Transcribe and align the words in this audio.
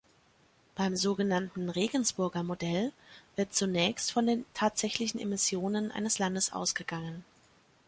Beim 0.73 0.95
sogenannten 0.95 1.69
„Regensburger 1.69 2.41
Modell“ 2.41 2.91
wird 3.35 3.53
zunächst 3.53 4.11
von 4.11 4.25
den 4.25 4.45
tatsächlichen 4.55 5.19
Emissionen 5.19 5.91
eines 5.91 6.17
Landes 6.17 6.51
ausgegangen. 6.53 7.23